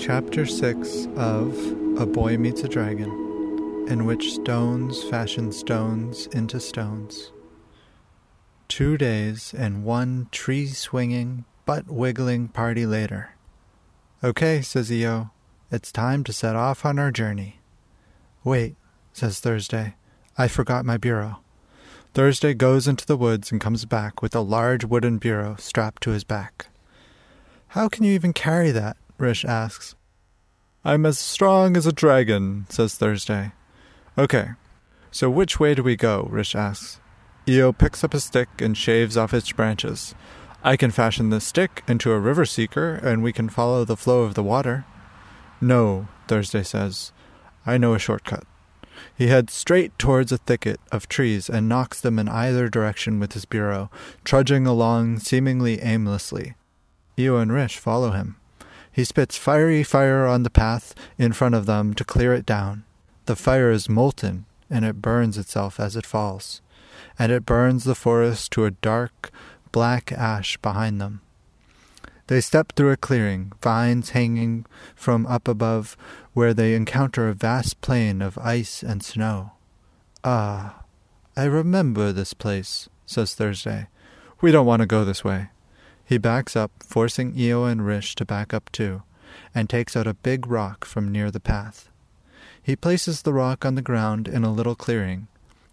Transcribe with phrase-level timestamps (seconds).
[0.00, 1.56] Chapter 6 of
[2.00, 7.30] A Boy Meets a Dragon, in which stones fashion stones into stones.
[8.66, 13.36] Two days and one tree swinging, butt wiggling party later.
[14.24, 15.30] Okay, says Io,
[15.70, 17.60] it's time to set off on our journey.
[18.42, 18.74] Wait,
[19.12, 19.94] says Thursday,
[20.36, 21.43] I forgot my bureau.
[22.14, 26.10] Thursday goes into the woods and comes back with a large wooden bureau strapped to
[26.10, 26.68] his back.
[27.68, 28.96] How can you even carry that?
[29.18, 29.96] Rish asks.
[30.84, 33.50] I'm as strong as a dragon, says Thursday.
[34.16, 34.50] Okay,
[35.10, 36.28] so which way do we go?
[36.30, 37.00] Rish asks.
[37.48, 40.14] Io picks up a stick and shaves off its branches.
[40.62, 44.22] I can fashion this stick into a river seeker, and we can follow the flow
[44.22, 44.84] of the water.
[45.60, 47.10] No, Thursday says.
[47.66, 48.44] I know a shortcut.
[49.16, 53.32] He heads straight towards a thicket of trees and knocks them in either direction with
[53.32, 53.90] his bureau,
[54.24, 56.54] trudging along seemingly aimlessly.
[57.18, 58.36] Io and Rish follow him.
[58.90, 62.84] He spits fiery fire on the path in front of them to clear it down.
[63.26, 66.60] The fire is molten, and it burns itself as it falls,
[67.18, 69.30] and it burns the forest to a dark,
[69.72, 71.22] black ash behind them.
[72.26, 75.96] They step through a clearing, vines hanging from up above,
[76.32, 79.52] where they encounter a vast plain of ice and snow.
[80.22, 80.84] Ah,
[81.36, 83.88] I remember this place, says Thursday.
[84.40, 85.48] We don't want to go this way.
[86.04, 89.02] He backs up, forcing Io and Rish to back up too,
[89.54, 91.90] and takes out a big rock from near the path.
[92.62, 95.28] He places the rock on the ground in a little clearing.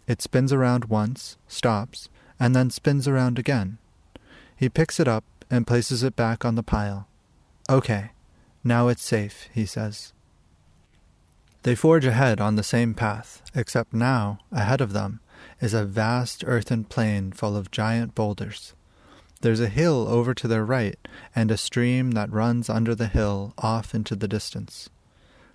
[0.08, 3.78] It spins around once, stops, and then spins around again.
[4.56, 7.08] He picks it up and places it back on the pile.
[7.70, 8.12] Okay,
[8.64, 10.14] now it's safe, he says.
[11.64, 15.20] They forge ahead on the same path, except now, ahead of them,
[15.60, 18.74] is a vast earthen plain full of giant boulders.
[19.42, 20.98] There's a hill over to their right,
[21.36, 24.90] and a stream that runs under the hill off into the distance.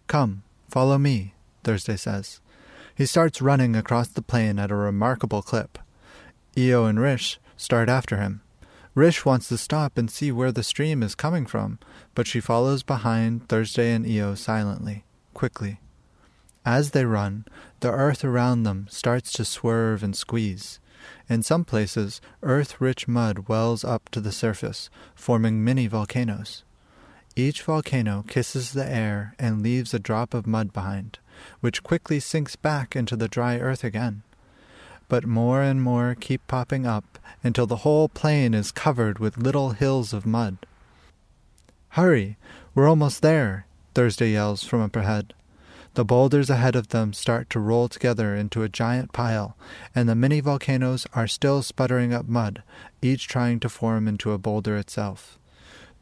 [0.07, 2.41] Come, follow me, Thursday says.
[2.95, 5.79] He starts running across the plain at a remarkable clip.
[6.57, 8.43] Io and Rish start after him.
[8.97, 11.79] Rish wants to stop and see where the stream is coming from,
[12.15, 15.81] but she follows behind Thursday and Io silently, quickly.
[16.65, 17.45] As they run,
[17.81, 20.81] the earth around them starts to swerve and squeeze.
[21.29, 26.65] In some places, earth rich mud wells up to the surface, forming mini volcanoes.
[27.37, 31.19] Each volcano kisses the air and leaves a drop of mud behind,
[31.61, 34.23] which quickly sinks back into the dry earth again.
[35.09, 39.71] But more and more keep popping up until the whole plain is covered with little
[39.71, 40.59] hills of mud.
[41.91, 42.37] Hurry!
[42.75, 43.67] We're almost there!
[43.95, 45.33] Thursday yells from up ahead.
[45.95, 49.57] The boulders ahead of them start to roll together into a giant pile,
[49.95, 52.63] and the mini volcanoes are still sputtering up mud,
[53.01, 55.39] each trying to form into a boulder itself.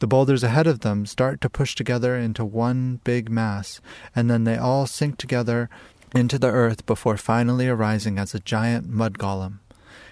[0.01, 3.81] The boulders ahead of them start to push together into one big mass,
[4.17, 5.71] and then they all sink together
[6.15, 9.59] into the earth before finally arising as a giant mud golem.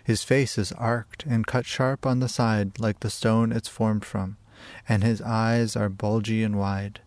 [0.05, 4.05] His face is arched and cut sharp on the side like the stone it's formed
[4.05, 4.37] from,
[4.89, 7.01] and his eyes are bulgy and wide.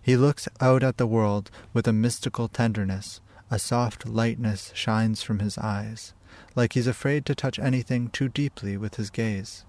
[0.00, 3.20] He looks out at the world with a mystical tenderness.
[3.50, 6.14] A soft lightness shines from his eyes,
[6.54, 9.64] like he's afraid to touch anything too deeply with his gaze.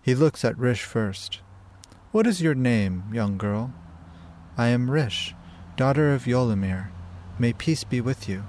[0.00, 1.40] He looks at Rish first.
[2.12, 3.74] What is your name, young girl?
[4.56, 5.34] I am Rish,
[5.76, 6.88] daughter of Yolimir.
[7.38, 8.44] May peace be with you.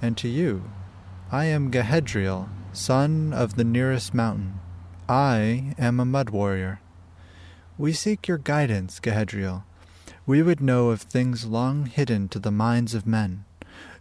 [0.00, 0.70] And to you,
[1.32, 4.60] I am Gehedriel, son of the nearest mountain.
[5.08, 6.80] I am a mud warrior.
[7.76, 9.64] We seek your guidance, Gehedriel
[10.26, 13.44] we would know of things long hidden to the minds of men.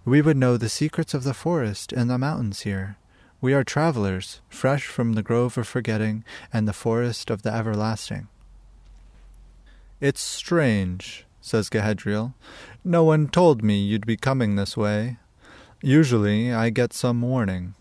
[0.06, 2.97] We would know the secrets of the forest and the mountains here.
[3.41, 6.23] We are travelers, fresh from the grove of forgetting
[6.53, 8.29] and the forest of the everlasting.
[10.00, 12.33] It's strange, says Gehedriel.
[12.85, 15.17] No one told me you'd be coming this way.
[15.81, 17.75] Usually I get some warning.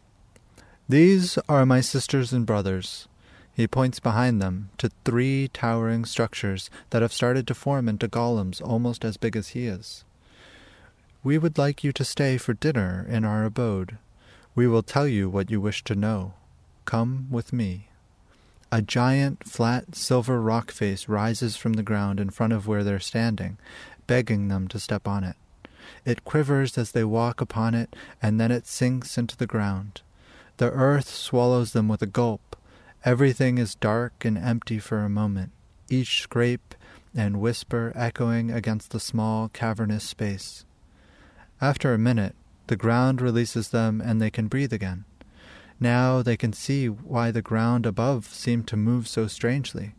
[0.88, 3.08] These are my sisters and brothers.
[3.52, 8.62] He points behind them to three towering structures that have started to form into golems
[8.62, 10.04] almost as big as he is.
[11.24, 13.98] We would like you to stay for dinner in our abode.
[14.54, 16.34] We will tell you what you wish to know.
[16.84, 17.88] Come with me.
[18.74, 23.00] A giant, flat, silver rock face rises from the ground in front of where they're
[23.00, 23.58] standing,
[24.12, 25.36] begging them to step on it.
[26.04, 30.02] It quivers as they walk upon it, and then it sinks into the ground.
[30.58, 32.52] The earth swallows them with a gulp,
[33.04, 35.50] Everything is dark and empty for a moment,
[35.90, 36.76] each scrape
[37.16, 40.64] and whisper echoing against the small, cavernous space.
[41.60, 42.36] After a minute,
[42.68, 45.04] the ground releases them and they can breathe again.
[45.80, 49.94] Now they can see why the ground above seemed to move so strangely.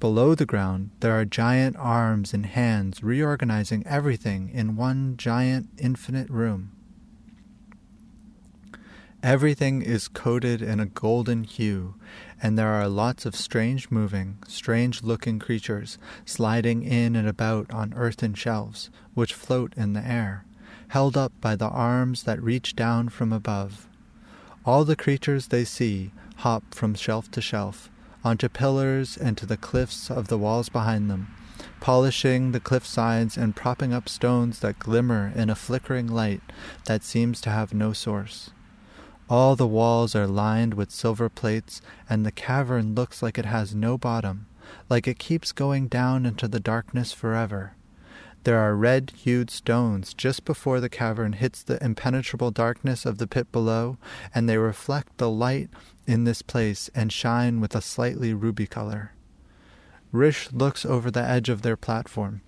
[0.00, 6.30] Below the ground, there are giant arms and hands reorganizing everything in one giant infinite
[6.30, 6.72] room.
[9.22, 11.96] Everything is coated in a golden hue,
[12.42, 17.92] and there are lots of strange moving, strange looking creatures sliding in and about on
[17.94, 20.46] earthen shelves, which float in the air,
[20.88, 23.86] held up by the arms that reach down from above.
[24.64, 27.90] All the creatures they see hop from shelf to shelf,
[28.24, 31.34] onto pillars and to the cliffs of the walls behind them,
[31.80, 36.42] polishing the cliff sides and propping up stones that glimmer in a flickering light
[36.86, 38.50] that seems to have no source.
[39.28, 43.74] All the walls are lined with silver plates, and the cavern looks like it has
[43.74, 44.46] no bottom,
[44.88, 47.76] like it keeps going down into the darkness forever.
[48.44, 53.26] There are red hued stones just before the cavern hits the impenetrable darkness of the
[53.26, 53.98] pit below,
[54.34, 55.68] and they reflect the light
[56.10, 59.12] in this place and shine with a slightly ruby color.
[60.10, 62.40] Rish looks over the edge of their platform.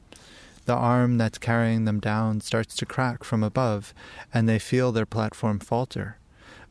[0.65, 3.95] The arm that's carrying them down starts to crack from above,
[4.35, 6.19] and they feel their platform falter.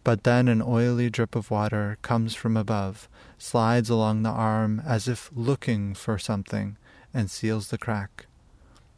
[0.04, 3.08] But then an oily drip of water comes from above,
[3.38, 6.76] slides along the arm as if looking for something,
[7.14, 8.26] and seals the crack.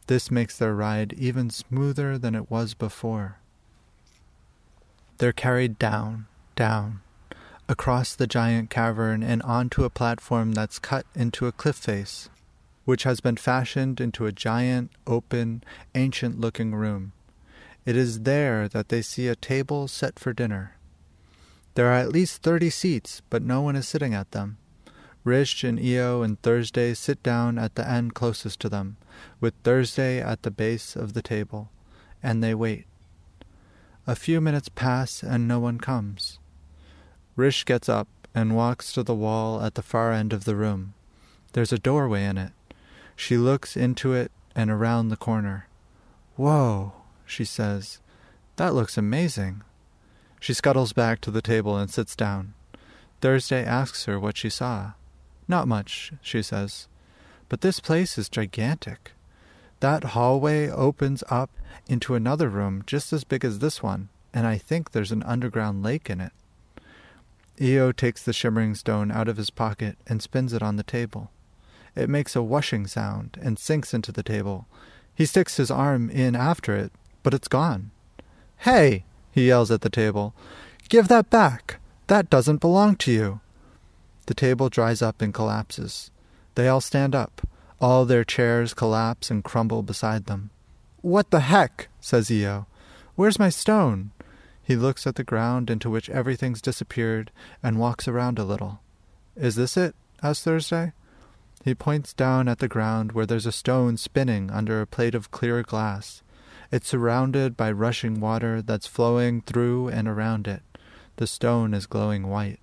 [0.08, 3.38] This makes their ride even smoother than it was before.
[5.20, 6.26] They're carried down,
[6.56, 7.03] down,
[7.70, 12.30] across the giant cavern and onto a platform that's cut into a cliff face,
[12.86, 15.64] which has been fashioned into a giant, open,
[15.96, 17.14] ancient looking room.
[17.86, 20.76] It is there that they see a table set for dinner.
[21.76, 24.58] There are at least thirty seats, but no one is sitting at them.
[25.24, 28.98] Rish and Io and Thursday sit down at the end closest to them,
[29.40, 31.70] with Thursday at the base of the table,
[32.22, 32.86] and they wait.
[34.06, 36.40] A few minutes pass and no one comes.
[37.36, 40.94] Rish gets up and walks to the wall at the far end of the room.
[41.54, 42.52] There's a doorway in it.
[43.16, 45.68] She looks into it and around the corner.
[46.36, 46.94] Whoa,
[47.26, 48.00] she says.
[48.56, 49.62] That looks amazing.
[50.40, 52.54] She scuttles back to the table and sits down.
[53.22, 54.94] Thursday asks her what she saw.
[55.48, 56.88] Not much, she says.
[57.50, 59.12] But this place is gigantic.
[59.80, 61.50] That hallway opens up
[61.88, 65.84] into another room just as big as this one, and I think there's an underground
[65.84, 66.32] lake in it.
[67.62, 71.32] Io takes the shimmering stone out of his pocket and spins it on the table.
[71.96, 74.68] It makes a whooshing sound and sinks into the table.
[75.14, 76.92] He sticks his arm in after it,
[77.22, 77.92] but it's gone.
[78.60, 79.06] Hey!
[79.32, 80.34] he yells at the table.
[80.90, 81.80] Give that back!
[82.08, 83.42] That doesn't belong to you!
[84.26, 86.10] The table dries up and collapses.
[86.56, 87.46] They all stand up.
[87.82, 90.50] All their chairs collapse and crumble beside them.
[91.02, 91.90] What the heck?
[92.00, 92.66] says Io.
[93.16, 94.12] Where's my stone?
[94.64, 97.32] He looks at the ground into which everything's disappeared
[97.62, 98.80] and walks around a little.
[99.36, 99.94] Is this it?
[100.22, 100.94] asks Thursday.
[101.66, 105.32] He points down at the ground where there's a stone spinning under a plate of
[105.32, 106.24] clear glass.
[106.72, 110.64] It's surrounded by rushing water that's flowing through and around it.
[111.18, 112.60] The stone is glowing white.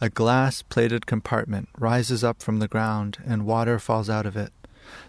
[0.00, 4.52] A glass plated compartment rises up from the ground and water falls out of it.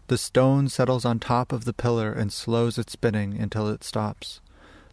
[0.07, 4.39] The stone settles on top of the pillar and slows its spinning until it stops.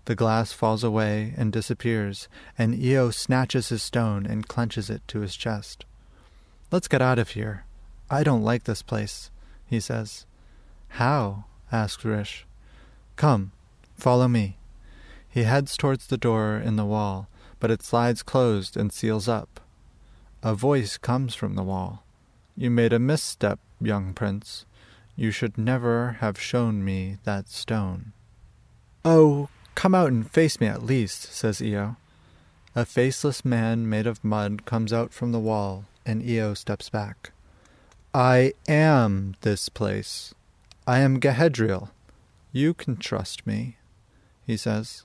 [0.04, 2.28] The glass falls away and disappears,
[2.58, 5.84] and Io snatches his stone and clenches it to his chest.
[6.70, 7.64] Let's get out of here.
[8.10, 9.30] I don't like this place,
[9.64, 10.26] he says.
[10.88, 11.44] How?
[11.70, 12.46] asks Rish.
[13.16, 13.52] Come,
[13.94, 14.58] follow me.
[15.28, 17.28] He heads towards the door in the wall,
[17.60, 19.60] but it slides closed and seals up.
[20.42, 22.02] A voice comes from the wall.
[22.56, 24.66] You made a misstep, young prince.
[25.14, 28.12] You should never have shown me that stone.
[29.04, 31.96] Oh, come out and face me at least, says Io.
[32.74, 37.32] A faceless man made of mud comes out from the wall, and Io steps back.
[38.14, 40.34] I am this place.
[40.86, 41.90] I am Gehedriel,
[42.52, 43.76] you can trust me,
[44.46, 45.04] he says.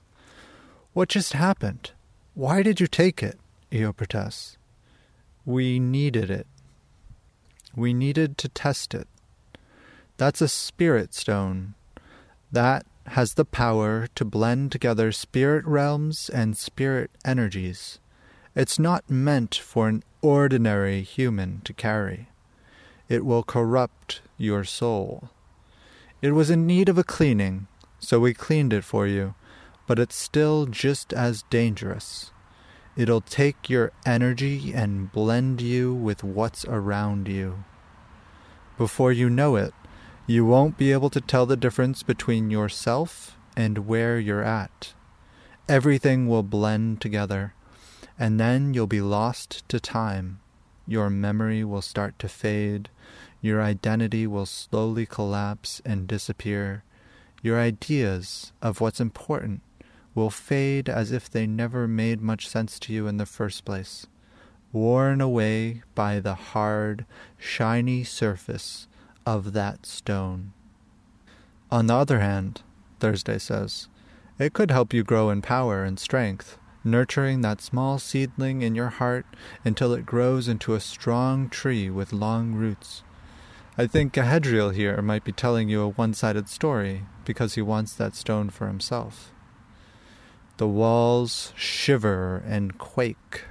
[0.92, 1.92] What just happened?
[2.34, 3.38] Why did you take it?
[3.72, 4.58] Io protests.
[5.46, 6.46] We needed it.
[7.74, 9.08] We needed to test it.
[10.18, 11.74] That's a spirit stone.
[12.52, 17.98] That has the power to blend together spirit realms and spirit energies.
[18.54, 22.28] It's not meant for an ordinary human to carry.
[23.08, 25.30] It will corrupt your soul.
[26.20, 29.34] It was in need of a cleaning, so we cleaned it for you,
[29.86, 32.32] but it's still just as dangerous.
[32.96, 37.64] It'll take your energy and blend you with what's around you.
[38.76, 39.72] Before you know it,
[40.30, 44.92] you won't be able to tell the difference between yourself and where you're at.
[45.66, 47.54] Everything will blend together,
[48.18, 50.38] and then you'll be lost to time.
[50.86, 52.90] Your memory will start to fade.
[53.40, 56.84] Your identity will slowly collapse and disappear.
[57.42, 59.62] Your ideas of what's important
[60.14, 64.06] will fade as if they never made much sense to you in the first place,
[64.72, 67.06] worn away by the hard,
[67.38, 68.88] shiny surface
[69.36, 70.52] of that stone.
[71.70, 72.62] On the other hand,
[72.98, 73.88] Thursday says,
[74.38, 78.88] it could help you grow in power and strength, nurturing that small seedling in your
[78.88, 79.26] heart
[79.66, 83.02] until it grows into a strong tree with long roots.
[83.76, 87.92] I think Gahedriel here might be telling you a one sided story because he wants
[87.94, 89.30] that stone for himself.
[90.56, 93.44] The walls shiver and quake.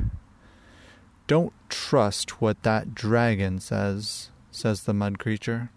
[1.28, 5.70] Don't trust what that dragon says, says the mud creature.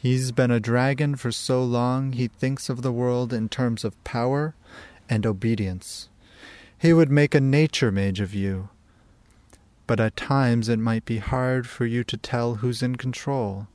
[0.00, 4.02] He's been a dragon for so long he thinks of the world in terms of
[4.02, 4.54] power
[5.08, 6.08] and obedience.
[6.76, 8.70] He would make a nature mage of you,
[9.86, 13.68] but at times it might be hard for you to tell who's in control.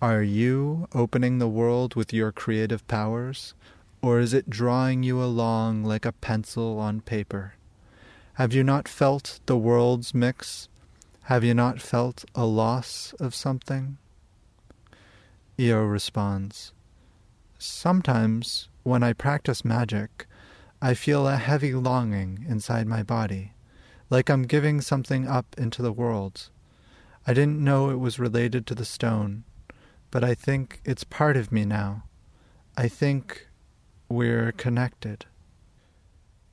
[0.00, 3.52] Are you opening the world with your creative powers,
[4.00, 7.54] or is it drawing you along like a pencil on paper?
[8.34, 10.68] Have you not felt the world's mix?
[11.26, 13.98] Have you not felt a loss of something?
[15.58, 16.72] Io responds,
[17.58, 20.26] Sometimes, when I practice magic,
[20.80, 23.54] I feel a heavy longing inside my body
[24.08, 26.48] like I'm giving something up into the world.
[27.26, 29.44] I didn't know it was related to the stone,
[30.10, 32.04] but I think it's part of me now.
[32.76, 33.48] I think
[34.08, 35.26] we're connected.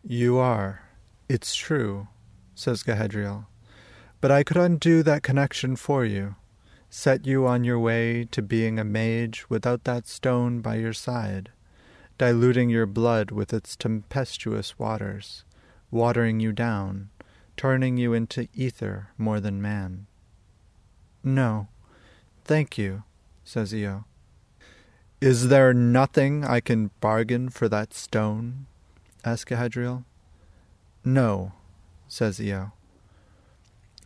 [0.04, 0.90] You are.
[1.30, 2.08] It's true,
[2.56, 3.46] says Gahedriel.
[4.24, 6.36] But I could undo that connection for you,
[6.90, 11.52] set you on your way to being a mage without that stone by your side,
[12.18, 15.44] diluting your blood with its tempestuous waters,
[15.92, 17.10] watering you down,
[17.58, 20.08] turning you into ether more than man.
[21.22, 21.68] No,
[22.46, 23.04] thank you,
[23.44, 24.06] says Io.
[25.20, 28.68] Is there nothing I can bargain for that stone?
[29.26, 30.06] asks Gahedriel.
[31.04, 31.52] No,
[32.08, 32.72] says Io.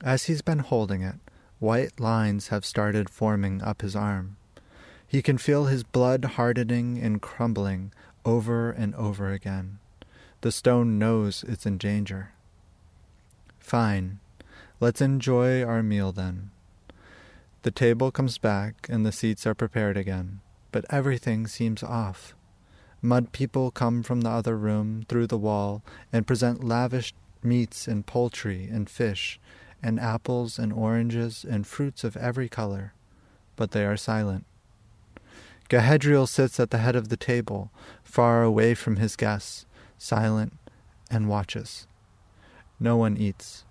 [0.03, 1.15] As he's been holding it,
[1.59, 4.37] white lines have started forming up his arm.
[5.07, 9.79] He can feel his blood hardening and crumbling over and over again.
[10.41, 12.33] The stone knows it's in danger.
[13.59, 14.19] Fine.
[14.79, 16.51] Let's enjoy our meal then.
[17.63, 22.35] The table comes back and the seats are prepared again, but everything seems off.
[23.01, 28.05] Mud people come from the other room through the wall and present lavish meats and
[28.05, 29.39] poultry and fish
[29.81, 32.93] and apples and oranges and fruits of every color,
[33.55, 34.45] but they are silent.
[35.69, 37.71] Gahedriel sits at the head of the table,
[38.03, 39.65] far away from his guests,
[39.97, 40.53] silent,
[41.11, 41.87] and watches.
[42.79, 43.65] No one eats.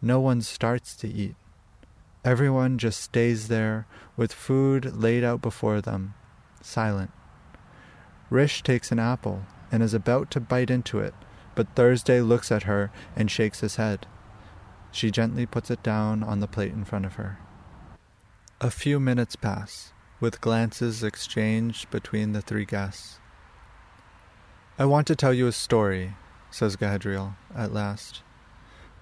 [0.00, 1.36] No one starts to eat.
[2.24, 6.14] Everyone just stays there with food laid out before them,
[6.60, 7.10] silent.
[8.30, 11.14] Rish takes an apple and is about to bite into it,
[11.54, 14.06] but Thursday looks at her and shakes his head.
[14.92, 17.38] She gently puts it down on the plate in front of her.
[18.60, 23.18] A few minutes pass, with glances exchanged between the three guests.
[24.78, 26.14] I want to tell you a story,
[26.50, 28.22] says Gahedriel at last.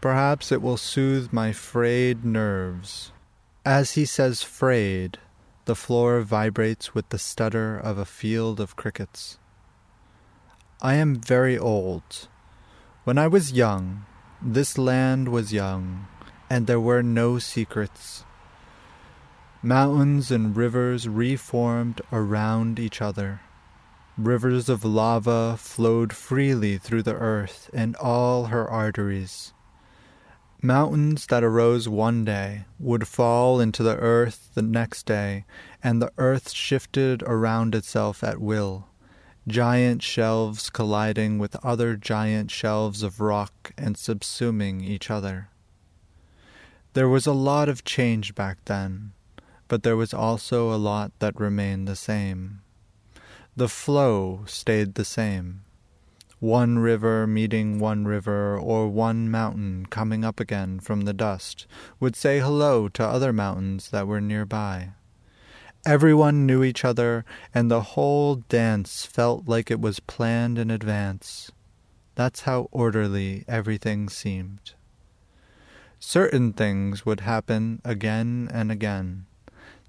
[0.00, 3.12] Perhaps it will soothe my frayed nerves.
[3.66, 5.18] As he says frayed,
[5.66, 9.38] the floor vibrates with the stutter of a field of crickets.
[10.80, 12.28] I am very old.
[13.04, 14.06] When I was young,
[14.42, 16.06] this land was young,
[16.48, 18.24] and there were no secrets.
[19.62, 23.40] Mountains and rivers reformed around each other.
[24.16, 29.52] Rivers of lava flowed freely through the earth and all her arteries.
[30.62, 35.46] Mountains that arose one day would fall into the earth the next day,
[35.82, 38.86] and the earth shifted around itself at will,
[39.50, 45.48] giant shelves colliding with other giant shelves of rock and subsuming each other.
[46.92, 49.12] There was a lot of change back then,
[49.68, 52.62] but there was also a lot that remained the same.
[53.56, 55.62] The flow stayed the same.
[56.38, 61.66] One river meeting one river, or one mountain coming up again from the dust,
[61.98, 64.92] would say hello to other mountains that were nearby.
[65.86, 71.50] Everyone knew each other, and the whole dance felt like it was planned in advance.
[72.16, 74.74] That's how orderly everything seemed.
[75.98, 79.24] Certain things would happen again and again.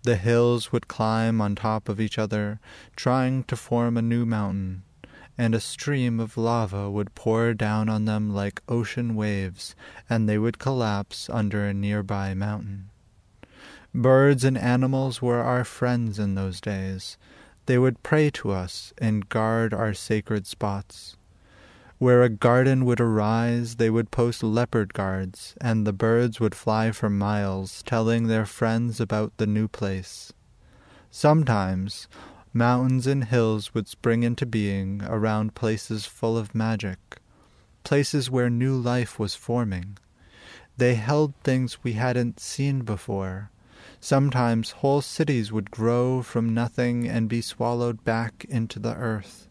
[0.04, 2.62] The hills would climb on top of each other,
[2.96, 4.84] trying to form a new mountain,
[5.38, 9.76] and a stream of lava would pour down on them like ocean waves,
[10.10, 12.91] and they would collapse under a nearby mountain.
[13.94, 17.18] Birds and animals were our friends in those days.
[17.66, 21.18] They would pray to us and guard our sacred spots.
[21.98, 26.92] Where a garden would arise, they would post leopard guards, and the birds would fly
[26.92, 30.32] for miles, telling their friends about the new place.
[31.12, 32.08] Sometimes,
[32.54, 37.20] mountains and hills would spring into being around places full of magic,
[37.84, 39.98] places where new life was forming.
[40.78, 43.52] They held things we hadn't seen before.
[44.04, 49.48] Sometimes whole cities would grow from nothing and be swallowed back into the earth.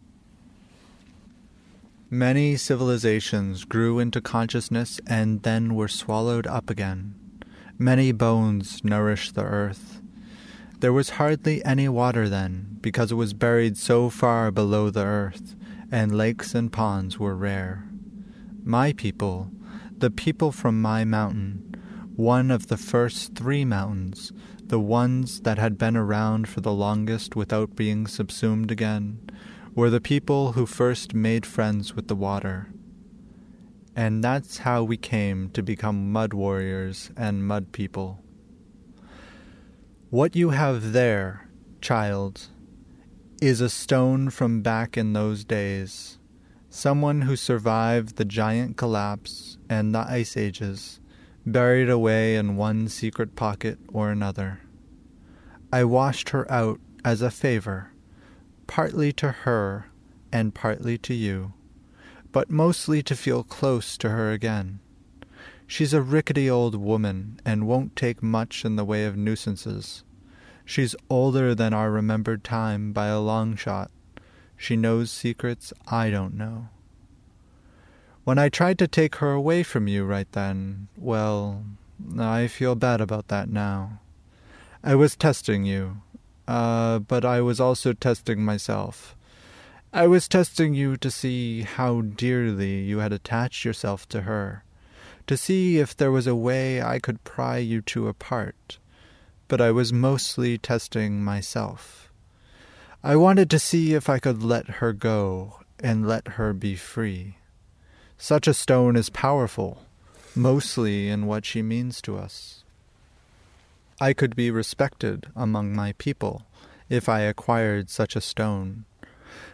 [2.09, 7.15] Many civilizations grew into consciousness and then were swallowed up again.
[7.79, 10.01] Many bones nourished the earth.
[10.81, 15.55] There was hardly any water then, because it was buried so far below the earth,
[15.89, 17.85] and lakes and ponds were rare.
[18.65, 19.49] My people,
[19.97, 21.70] the people from my mountain,
[22.21, 24.31] one of the first three mountains,
[24.63, 29.19] the ones that had been around for the longest without being subsumed again,
[29.73, 32.67] were the people who first made friends with the water.
[33.95, 38.23] And that's how we came to become mud warriors and mud people.
[40.11, 41.49] What you have there,
[41.81, 42.49] child,
[43.41, 46.19] is a stone from back in those days.
[46.69, 51.00] Someone who survived the giant collapse and the ice ages,
[51.45, 54.61] buried away in one secret pocket or another.
[55.71, 57.91] I washed her out as a favor
[58.71, 59.87] partly to her
[60.31, 61.51] and partly to you,
[62.31, 64.79] but mostly to feel close to her again.
[65.67, 70.05] She's a rickety old woman and won't take much in the way of nuisances.
[70.63, 73.91] She's older than our remembered time by a long shot.
[74.55, 76.69] She knows secrets I don't know.
[78.31, 81.65] When I tried to take her away from you right then, well,
[82.17, 83.99] I feel bad about that now.
[84.81, 85.97] I was testing you,
[86.47, 89.17] uh, but I was also testing myself.
[89.91, 94.63] I was testing you to see how dearly you had attached yourself to her,
[95.27, 98.77] to see if there was a way I could pry you two apart.
[99.49, 102.13] But I was mostly testing myself.
[103.03, 107.35] I wanted to see if I could let her go and let her be free.
[108.23, 109.81] Such a stone is powerful,
[110.35, 112.63] mostly in what she means to us.
[113.99, 116.43] I could be respected among my people
[116.87, 118.85] if I acquired such a stone,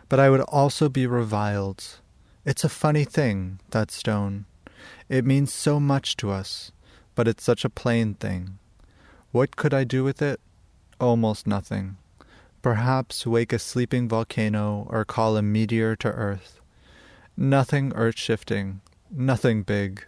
[0.09, 2.01] but I would also be reviled.
[2.43, 4.43] It's a funny thing, that stone.
[5.07, 6.73] It means so much to us,
[7.15, 8.59] but it's such a plain thing.
[9.31, 10.41] What could I do with it?
[10.99, 11.95] Almost nothing.
[12.61, 16.59] Perhaps wake a sleeping volcano or call a meteor to earth.
[17.39, 20.03] Nothing earth shifting, nothing big,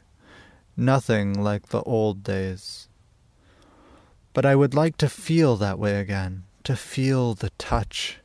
[0.76, 2.88] nothing like the old days.
[4.34, 8.18] But I would like to feel that way again, to feel the touch.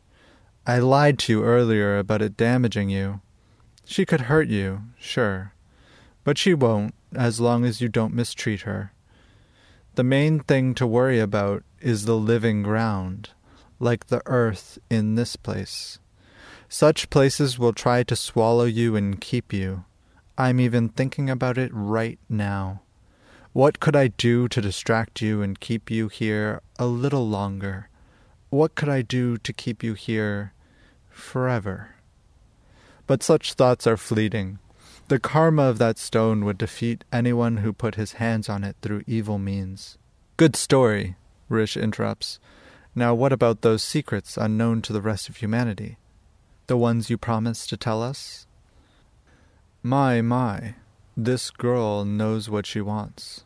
[0.66, 3.20] I lied to you earlier about it damaging you.
[3.84, 5.52] She could hurt you, sure,
[6.24, 8.92] but she won't as long as you don't mistreat her.
[9.96, 13.30] The main thing to worry about is the living ground,
[13.78, 15.98] like the earth in this place.
[16.74, 19.84] Such places will try to swallow you and keep you.
[20.36, 22.82] I'm even thinking about it right now.
[23.52, 27.90] What could I do to distract you and keep you here a little longer?
[28.50, 30.52] What could I do to keep you here
[31.10, 31.94] forever?
[33.06, 34.58] But such thoughts are fleeting.
[35.06, 39.04] The karma of that stone would defeat anyone who put his hands on it through
[39.06, 39.96] evil means.
[40.36, 41.14] Good story,
[41.48, 42.40] Rish interrupts.
[42.96, 45.98] Now, what about those secrets unknown to the rest of humanity?
[46.66, 48.46] The ones you promised to tell us?
[49.82, 50.76] My, my,
[51.14, 53.44] this girl knows what she wants.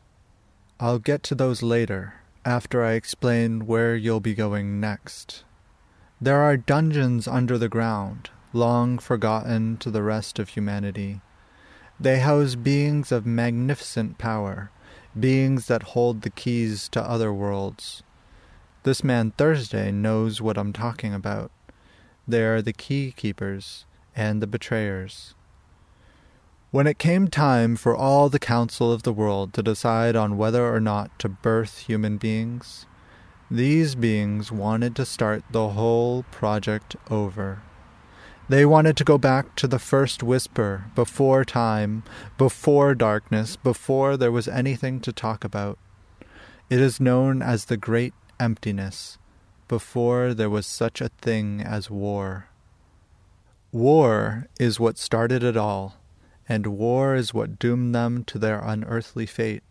[0.79, 5.43] I'll get to those later, after I explain where you'll be going next.
[6.21, 11.21] There are dungeons under the ground, long forgotten to the rest of humanity.
[11.99, 14.71] They house beings of magnificent power,
[15.19, 18.05] beings that hold the keys to other worlds.
[18.85, 21.51] This man Thursday knows what I'm talking about.
[22.29, 25.35] They are the key keepers and the betrayers.
[26.71, 30.71] When it came time for all the council of the world to decide on whether
[30.71, 32.85] or not to birth human beings,
[33.51, 37.63] these beings wanted to start the whole project over.
[38.51, 42.03] They wanted to go back to the first whisper, before time,
[42.37, 45.79] before darkness, before there was anything to talk about.
[46.69, 49.18] It is known as the Great Emptiness,
[49.69, 52.49] before there was such a thing as war.
[53.71, 55.97] War is what started it all,
[56.49, 59.63] and war is what doomed them to their unearthly fate,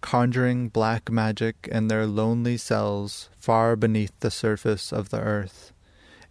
[0.00, 5.72] conjuring black magic in their lonely cells far beneath the surface of the earth,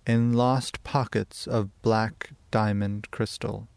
[0.08, 3.68] in lost pockets of black diamond crystal,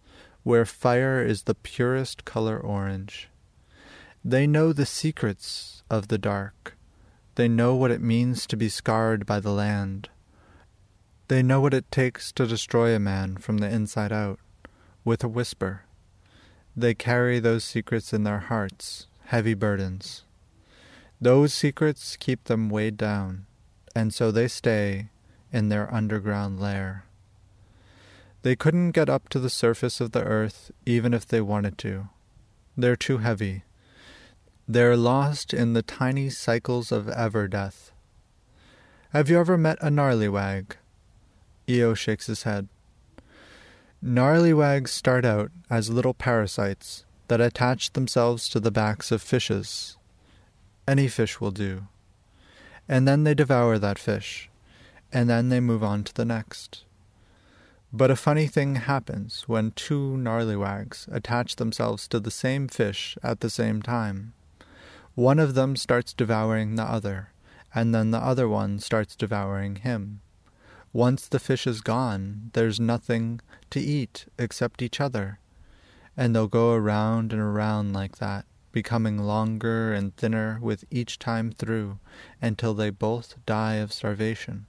[0.44, 3.28] where fire is the purest color orange.
[4.24, 6.77] They know the secrets of the dark.
[7.38, 10.08] They know what it means to be scarred by the land.
[11.28, 14.40] They know what it takes to destroy a man from the inside out,
[15.04, 15.84] with a whisper.
[16.76, 20.24] They carry those secrets in their hearts, heavy burdens.
[21.20, 23.46] Those secrets keep them weighed down,
[23.94, 25.10] and so they stay
[25.52, 27.04] in their underground lair.
[28.42, 32.08] They couldn't get up to the surface of the earth even if they wanted to.
[32.76, 33.62] They're too heavy.
[34.70, 37.90] They're lost in the tiny cycles of ever death.
[39.14, 40.72] Have you ever met a gnarlywag?
[41.66, 42.68] Io shakes his head.
[44.04, 49.96] Gnarlywags start out as little parasites that attach themselves to the backs of fishes.
[50.86, 51.86] Any fish will do.
[52.86, 54.50] And then they devour that fish,
[55.10, 56.84] and then they move on to the next.
[57.90, 63.40] But a funny thing happens when two gnarlywags attach themselves to the same fish at
[63.40, 64.34] the same time.
[65.18, 67.32] One of them starts devouring the other,
[67.74, 70.20] and then the other one starts devouring him.
[70.92, 75.40] Once the fish is gone, there's nothing to eat except each other.
[76.16, 81.50] And they'll go around and around like that, becoming longer and thinner with each time
[81.50, 81.98] through,
[82.40, 84.66] until they both die of starvation.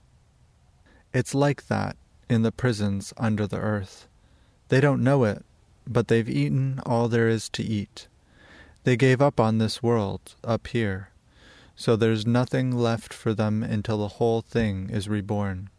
[1.14, 1.94] It's like that
[2.28, 4.08] in the prisons under the earth.
[4.66, 5.44] They don't know it,
[5.86, 8.08] but they've eaten all there is to eat.
[8.84, 11.10] They gave up on this world up here,
[11.76, 15.70] so there's nothing left for them until the whole thing is reborn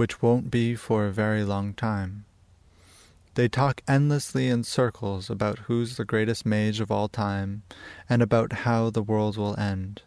[0.00, 2.24] which won't be for a very long time.
[3.34, 7.64] They talk endlessly in circles about who's the greatest mage of all time
[8.08, 10.00] and about how the world will end.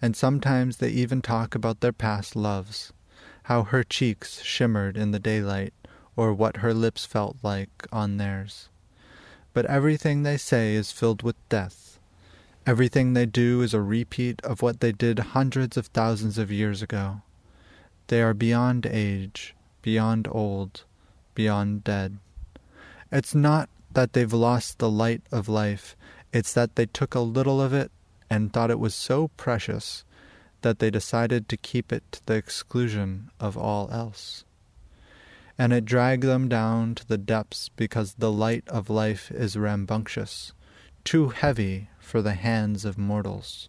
[0.00, 2.94] And sometimes they even talk about their past loves,
[3.42, 5.74] how her cheeks shimmered in the daylight
[6.16, 8.70] or what her lips felt like on theirs.
[9.58, 11.98] But everything they say is filled with death.
[12.64, 16.80] Everything they do is a repeat of what they did hundreds of thousands of years
[16.80, 17.22] ago.
[18.06, 20.84] They are beyond age, beyond old,
[21.34, 22.18] beyond dead.
[23.10, 25.96] It's not that they've lost the light of life,
[26.32, 27.90] it's that they took a little of it
[28.30, 30.04] and thought it was so precious
[30.62, 34.44] that they decided to keep it to the exclusion of all else.
[35.58, 40.52] And it dragged them down to the depths because the light of life is rambunctious,
[41.02, 43.68] too heavy for the hands of mortals.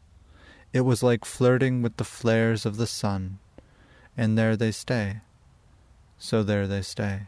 [0.72, 3.40] It was like flirting with the flares of the sun
[4.20, 5.22] and there they stay.
[6.18, 7.28] So there they stay.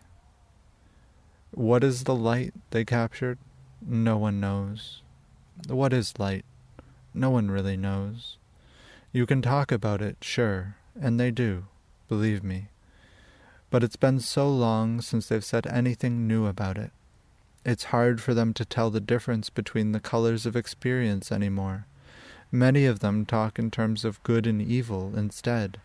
[1.52, 3.38] What is the light they captured?
[3.82, 5.02] No one knows.
[5.70, 6.44] What is light?
[7.14, 8.38] No one really knows.
[9.14, 11.68] You can talk about it, sure, and they do,
[12.10, 12.68] believe me.
[13.72, 16.92] But it's been so long since they've said anything new about it.
[17.66, 21.88] It's hard for them to tell the difference between the colors of experience anymore.
[22.52, 25.80] Many of them talk in terms of good and evil instead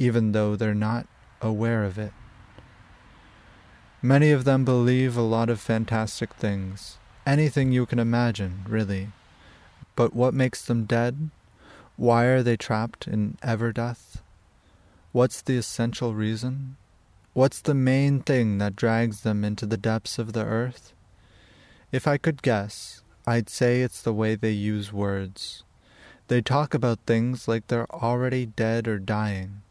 [0.00, 1.06] even though they're not
[1.42, 2.12] aware of it.
[4.02, 9.08] Many of them believe a lot of fantastic things, anything you can imagine, really.
[9.94, 11.28] But what makes them dead?
[11.96, 14.22] Why are they trapped in ever death?
[15.12, 16.76] What's the essential reason?
[17.32, 20.92] What's the main thing that drags them into the depths of the earth?
[21.92, 25.62] If I could guess, I'd say it's the way they use words.
[26.26, 29.62] They talk about things like they're already dead or dying.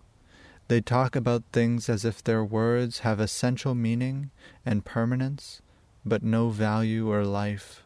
[0.69, 4.31] They talk about things as if their words have essential meaning
[4.65, 5.61] and permanence,
[6.05, 7.83] but no value or life.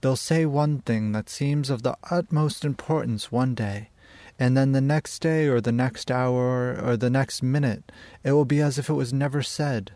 [0.00, 3.90] They'll say one thing that seems of the utmost importance one day,
[4.38, 7.90] and then the next day or the next hour or the next minute
[8.24, 9.92] it will be as if it was never said.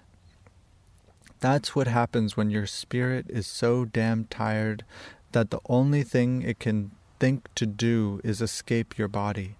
[1.41, 4.85] That's what happens when your spirit is so damn tired
[5.33, 9.57] that the only thing it can think to do is escape your body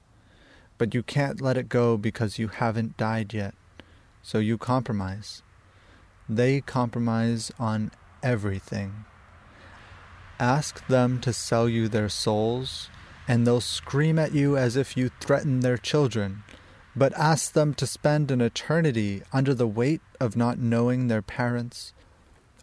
[0.79, 3.55] but you can't let it go because you haven't died yet.
[4.23, 5.43] So you compromise.
[6.29, 9.05] They compromise on everything.
[10.39, 12.91] Ask them to sell you their souls,
[13.29, 16.43] and they'll scream at you as if you threaten their children.
[16.95, 21.93] But ask them to spend an eternity under the weight of not knowing their parents,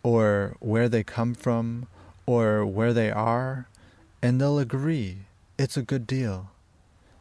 [0.02, 1.88] or where they come from,
[2.26, 3.68] or where they are,
[4.22, 5.20] and they'll agree
[5.58, 6.50] it's a good deal.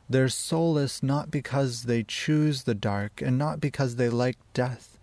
[0.08, 4.98] They're soulless not because they choose the dark and not because they like death,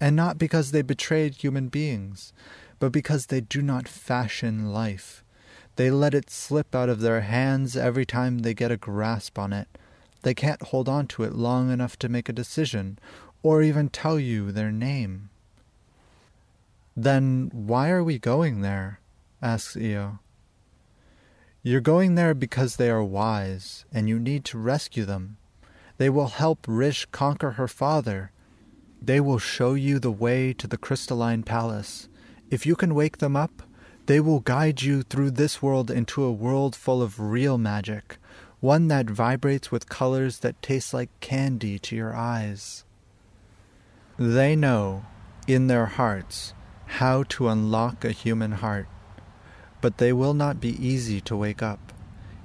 [0.00, 2.32] and not because they betrayed human beings,
[2.78, 5.22] but because they do not fashion life.
[5.76, 9.52] They let it slip out of their hands every time they get a grasp on
[9.52, 9.68] it.
[10.22, 12.98] They can't hold on to it long enough to make a decision,
[13.42, 15.30] or even tell you their name.
[16.96, 19.00] Then why are we going there?
[19.40, 20.20] asks Io.
[21.62, 25.36] You're going there because they are wise, and you need to rescue them.
[25.96, 28.32] They will help Rish conquer her father.
[29.00, 32.08] They will show you the way to the crystalline palace.
[32.50, 33.62] If you can wake them up,
[34.12, 38.18] they will guide you through this world into a world full of real magic,
[38.60, 42.84] one that vibrates with colors that taste like candy to your eyes.
[44.18, 45.06] They know,
[45.46, 46.52] in their hearts,
[47.00, 48.86] how to unlock a human heart,
[49.80, 51.94] but they will not be easy to wake up.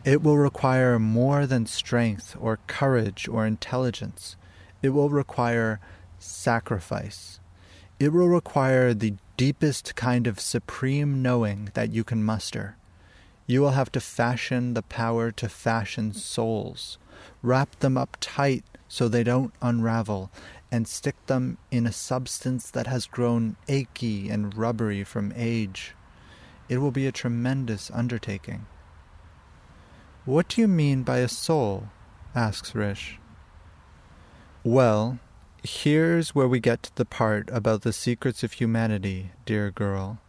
[0.05, 4.37] It will require more than strength or courage or intelligence.
[4.81, 5.81] It will require
[6.17, 7.41] sacrifice.
[7.99, 12.75] It will require the deepest kind of supreme knowing that you can muster.
[13.45, 16.97] You will have to fashion the power to fashion souls,
[17.43, 20.31] wrap them up tight so they don't unravel,
[20.71, 25.93] and stick them in a substance that has grown achy and rubbery from age.
[26.67, 28.65] It will be a tremendous undertaking.
[30.25, 31.89] What do you mean by a soul?
[32.35, 33.19] asks Rish.
[34.63, 35.19] Well,
[35.63, 40.19] here's where we get to the part about the secrets of humanity, dear girl.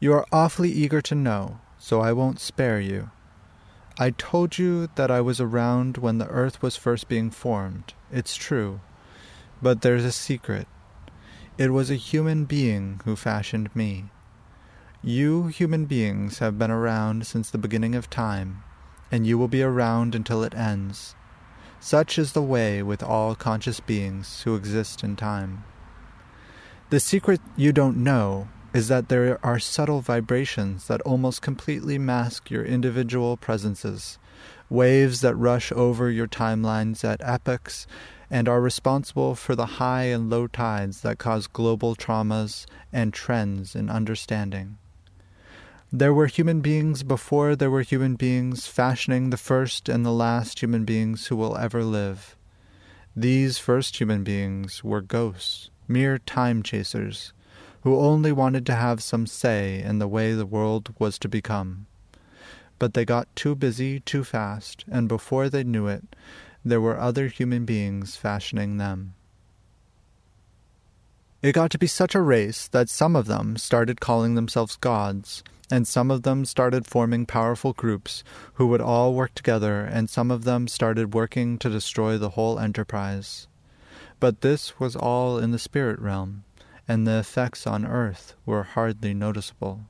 [0.00, 3.10] You are awfully eager to know, so I won't spare you.
[3.98, 7.94] I told you that I was around when the earth was first being formed.
[8.10, 8.80] It's true.
[9.60, 10.66] But there's a secret.
[11.58, 14.06] It was a human being who fashioned me.
[15.02, 18.62] You human beings have been around since the beginning of time,
[19.10, 21.14] and you will be around until it ends.
[21.84, 25.64] Such is the way with all conscious beings who exist in time.
[26.90, 32.52] The secret you don't know is that there are subtle vibrations that almost completely mask
[32.52, 34.20] your individual presences,
[34.70, 37.88] waves that rush over your timelines at epochs
[38.30, 43.74] and are responsible for the high and low tides that cause global traumas and trends
[43.74, 44.78] in understanding.
[45.94, 50.62] There were human beings before there were human beings, fashioning the first and the last
[50.62, 52.34] human beings who will ever live.
[53.14, 57.34] These first human beings were ghosts, mere time chasers,
[57.82, 61.84] who only wanted to have some say in the way the world was to become.
[62.78, 66.16] But they got too busy too fast, and before they knew it,
[66.64, 69.12] there were other human beings fashioning them.
[71.42, 75.42] It got to be such a race that some of them started calling themselves gods,
[75.72, 78.22] and some of them started forming powerful groups
[78.54, 82.58] who would all work together, and some of them started working to destroy the whole
[82.58, 83.48] enterprise.
[84.20, 86.44] But this was all in the spirit realm,
[86.86, 89.86] and the effects on earth were hardly noticeable.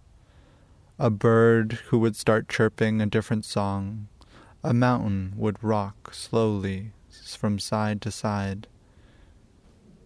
[1.00, 4.06] A bird who would start chirping a different song,
[4.62, 6.92] a mountain would rock slowly
[7.36, 8.68] from side to side.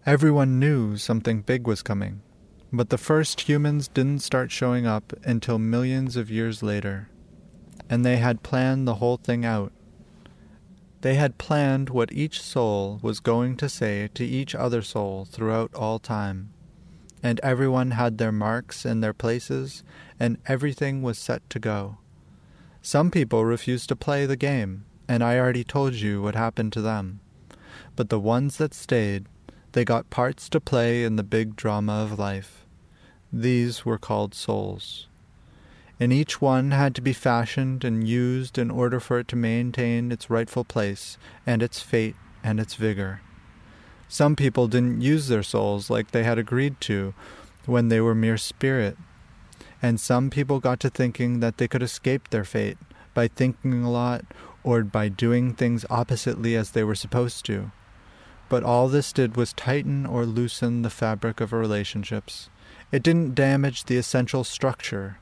[0.07, 2.23] Everyone knew something big was coming,
[2.71, 7.09] but the first humans didn't start showing up until millions of years later.
[7.89, 9.71] And they had planned the whole thing out.
[11.01, 15.73] They had planned what each soul was going to say to each other soul throughout
[15.73, 16.51] all time.
[17.23, 19.83] And everyone had their marks and their places,
[20.19, 21.97] and everything was set to go.
[22.81, 26.81] Some people refused to play the game, and I already told you what happened to
[26.81, 27.21] them.
[27.95, 29.27] But the ones that stayed
[29.71, 32.65] they got parts to play in the big drama of life.
[33.31, 35.07] These were called souls.
[35.99, 40.11] And each one had to be fashioned and used in order for it to maintain
[40.11, 43.21] its rightful place and its fate and its vigor.
[44.07, 47.13] Some people didn't use their souls like they had agreed to
[47.65, 48.97] when they were mere spirit.
[49.81, 52.77] And some people got to thinking that they could escape their fate
[53.13, 54.23] by thinking a lot
[54.63, 57.71] or by doing things oppositely as they were supposed to.
[58.49, 62.49] But all this did was tighten or loosen the fabric of relationships.
[62.91, 65.19] It didn't damage the essential structure.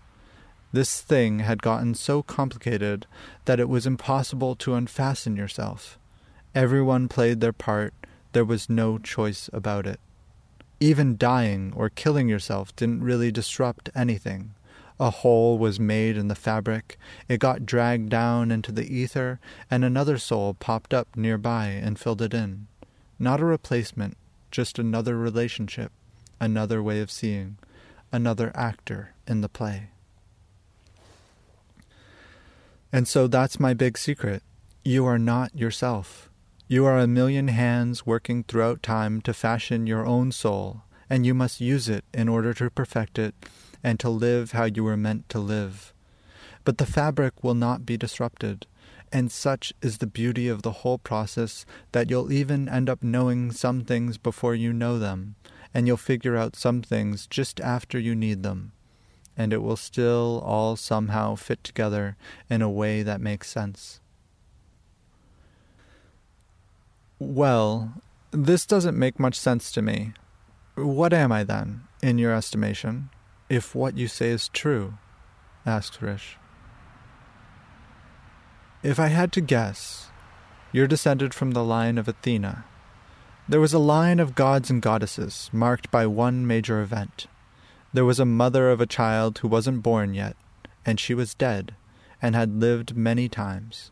[0.72, 3.08] This thing had gotten so complicated
[3.46, 5.98] that it was impossible to unfasten yourself.
[6.54, 7.94] Everyone played their part,
[8.34, 10.00] there was no choice about it.
[10.80, 14.54] Even dying or killing yourself didn't really disrupt anything.
[15.00, 19.40] A hole was made in the fabric, it got dragged down into the ether,
[19.72, 22.68] and another soul popped up nearby and filled it in.
[23.18, 24.18] Not a replacement,
[24.52, 25.92] just another relationship,
[26.40, 27.58] another way of seeing,
[28.12, 29.90] another actor in the play.
[32.92, 34.44] And so that's my big secret.
[34.84, 36.30] You are not yourself.
[36.68, 41.34] You are a million hands working throughout time to fashion your own soul, and you
[41.34, 43.36] must use it in order to perfect it
[43.84, 45.94] and to live how you were meant to live.
[46.64, 48.66] But the fabric will not be disrupted,
[49.16, 53.50] and such is the beauty of the whole process that you'll even end up knowing
[53.50, 55.36] some things before you know them,
[55.74, 58.74] and you'll figure out some things just after you need them.
[59.38, 62.18] And it will still all somehow fit together
[62.50, 64.02] in a way that makes sense.
[67.18, 67.94] Well,
[68.32, 70.12] this doesn't make much sense to me.
[70.76, 73.12] What am I then, in your estimation,
[73.48, 74.98] if what you say is true?
[75.66, 76.38] asked Rish.
[78.86, 80.10] If I had to guess,
[80.72, 82.66] you're descended from the line of Athena.
[83.50, 87.26] There was a line of gods and goddesses marked by one major event.
[87.94, 90.36] There was a mother of a child who wasn't born yet,
[90.86, 91.74] and she was dead,
[92.22, 93.92] and had lived many times.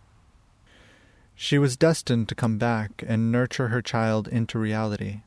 [1.33, 5.21] She was destined to come back and nurture her child into reality,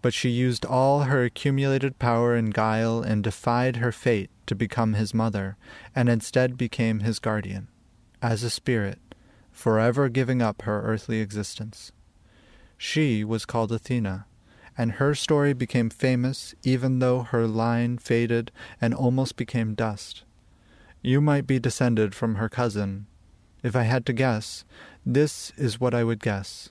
[0.00, 4.94] but she used all her accumulated power and guile and defied her fate to become
[4.94, 5.56] his mother,
[5.92, 7.66] and instead became his guardian,
[8.22, 9.00] as a spirit,
[9.58, 11.90] forever giving up her earthly existence.
[12.76, 14.24] She was called Athena,
[14.78, 20.22] and her story became famous even though her line faded and almost became dust.
[21.02, 23.06] You might be descended from her cousin.
[23.64, 24.64] If I had to guess,
[25.04, 26.70] this is what I would guess.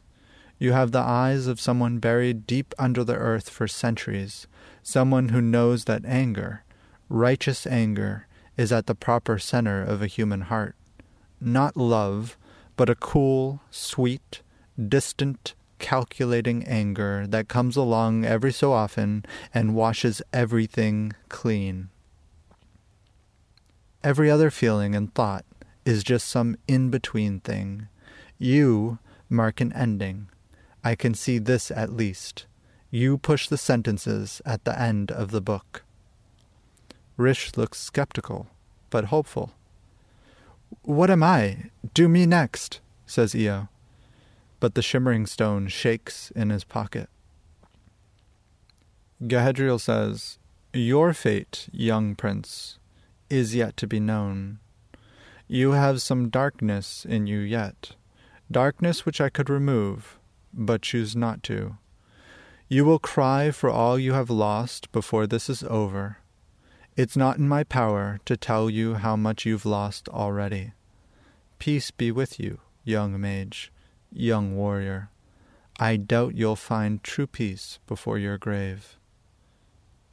[0.58, 4.47] You have the eyes of someone buried deep under the earth for centuries,
[4.82, 6.63] someone who knows that anger,
[7.10, 10.78] righteous anger, is at the proper center of a human heart.
[11.41, 12.38] Not love,
[12.78, 14.42] but a cool, sweet,
[14.88, 21.90] distant, calculating anger that comes along every so often and washes everything clean.
[24.04, 25.46] Every other feeling and thought
[25.86, 27.90] is just some in between thing
[28.38, 30.30] you mark an ending.
[30.84, 32.46] I can see this at least.
[32.92, 35.84] You push the sentences at the end of the book.
[37.18, 38.48] Rish looks skeptical,
[38.90, 39.54] but hopeful.
[40.84, 41.72] What am I?
[41.98, 43.70] Do me next, says Io.
[44.60, 47.10] But the shimmering stone shakes in his pocket.
[49.24, 50.38] Gahedriel says,
[50.74, 52.78] Your fate, young prince,
[53.32, 54.60] is yet to be known.
[55.48, 57.94] You have some darkness in you yet
[58.52, 60.20] darkness which I could remove,
[60.54, 61.78] but choose not to.
[62.70, 66.18] You will cry for all you have lost before this is over.
[66.96, 70.74] It's not in my power to tell you how much you've lost already.
[71.60, 73.72] Peace be with you, young mage,
[74.12, 75.10] young warrior.
[75.80, 78.98] I doubt you'll find true peace before your grave.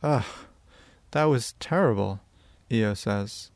[0.03, 0.25] Ugh,
[1.13, 2.21] that was terrible,
[2.73, 3.51] Io says.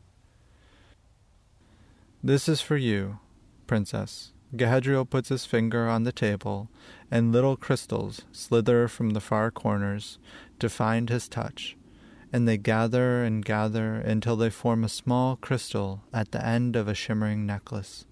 [2.23, 3.19] This is for you,
[3.67, 4.33] princess.
[4.57, 6.69] Gahedriel puts his finger on the table,
[7.11, 10.19] and little crystals slither from the far corners
[10.59, 11.77] to find his touch,
[12.33, 16.89] and they gather and gather until they form a small crystal at the end of
[16.89, 18.05] a shimmering necklace,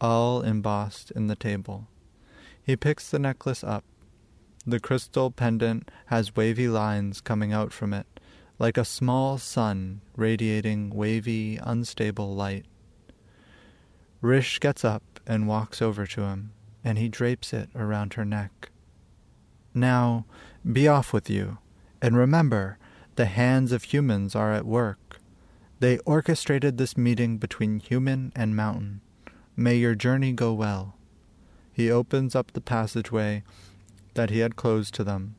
[0.00, 1.88] all embossed in the table.
[2.62, 3.84] He picks the necklace up.
[4.66, 8.06] The crystal pendant has wavy lines coming out from it,
[8.58, 12.66] like a small sun radiating wavy, unstable light.
[14.20, 18.70] Rish gets up and walks over to him, and he drapes it around her neck.
[19.72, 20.24] Now,
[20.70, 21.58] be off with you,
[22.02, 22.78] and remember,
[23.16, 25.20] the hands of humans are at work.
[25.80, 29.00] They orchestrated this meeting between human and mountain.
[29.56, 30.96] May your journey go well.
[31.72, 33.42] He opens up the passageway
[34.14, 35.36] that he had closed to them.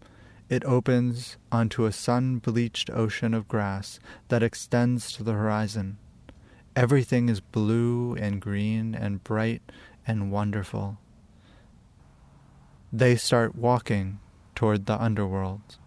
[0.50, 5.98] It opens onto a sun bleached ocean of grass that extends to the horizon.
[6.76, 9.62] Everything is blue and green and bright
[10.06, 10.98] and wonderful.
[12.94, 14.20] They start walking
[14.56, 15.78] toward the underworld.